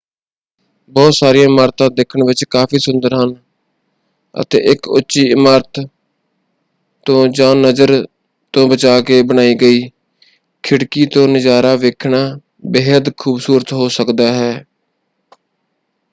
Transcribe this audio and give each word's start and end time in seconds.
ਬਹੁਤ 0.91 1.13
ਸਾਰੀਆਂ 1.13 1.45
ਇਮਾਰਤਾਂ 1.45 1.89
ਦੇਖਣ 1.89 2.23
ਵਿੱਚ 2.23 2.43
ਕਾਫ਼ੀ 2.43 2.79
ਸੁੰਦਰ 2.79 3.13
ਹਨ 3.15 3.33
ਅਤੇ 4.35 4.57
ਇਕ 4.71 4.87
ਉੱਚੀ 4.87 5.25
ਇਮਾਰਤ 5.31 5.79
ਤੋਂ 7.05 7.27
ਜਾਂ 7.27 7.53
ਨਜ਼ਰ 7.55 7.93
ਤੋਂ 8.53 8.67
ਬਚਾ 8.67 8.99
ਕੇ 9.01 9.21
ਬਣਾਈ 9.23 9.55
ਗਈ 9.55 9.89
ਖਿੜਕੀ 10.63 11.05
ਤੋਂ 11.05 11.27
ਨਜ਼ਾਰਾ 11.27 11.75
ਵੇਖਣਾ 11.75 12.23
ਬੇਹੱਦ 12.67 13.11
ਖੂਬਸੂਰਤ 13.17 13.73
ਹੋ 13.73 13.87
ਸਕਦਾ 13.89 14.31
ਹੈ। 14.33 14.65